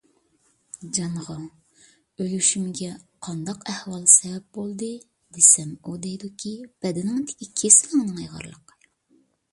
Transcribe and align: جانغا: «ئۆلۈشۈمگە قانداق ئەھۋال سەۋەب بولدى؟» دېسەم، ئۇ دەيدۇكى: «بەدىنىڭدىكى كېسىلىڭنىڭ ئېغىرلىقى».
جانغا: 0.97 1.35
«ئۆلۈشۈمگە 2.23 2.87
قانداق 3.27 3.61
ئەھۋال 3.73 4.09
سەۋەب 4.15 4.47
بولدى؟» 4.59 4.91
دېسەم، 5.39 5.77
ئۇ 5.83 5.97
دەيدۇكى: 6.07 6.57
«بەدىنىڭدىكى 6.87 7.53
كېسىلىڭنىڭ 7.63 8.23
ئېغىرلىقى». 8.27 8.83